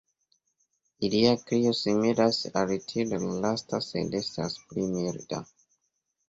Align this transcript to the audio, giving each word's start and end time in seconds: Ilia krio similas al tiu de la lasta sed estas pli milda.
Ilia 1.09 1.33
krio 1.51 1.73
similas 1.79 2.39
al 2.61 2.73
tiu 2.93 3.05
de 3.11 3.19
la 3.25 3.37
lasta 3.45 3.81
sed 3.89 4.19
estas 4.23 4.57
pli 4.73 4.89
milda. 4.97 5.45